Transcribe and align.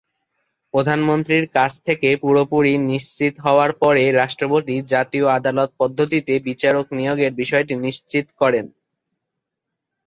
প্রধানমন্ত্রীর 0.73 1.45
কাছ 1.55 1.71
থেকে 1.87 2.09
পুরোপুরি 2.23 2.73
নিশ্চিত 2.91 3.33
হওয়ার 3.45 3.71
পরে 3.81 4.03
রাষ্ট্রপতি 4.13 4.75
জাতীয় 4.93 5.25
আদালত 5.37 5.69
পদ্ধতিতে 5.79 6.33
বিচারক 6.47 6.85
নিয়োগের 6.97 7.31
বিষয়টি 7.41 7.73
নিশ্চিত 7.85 8.25
করেন। 8.41 8.65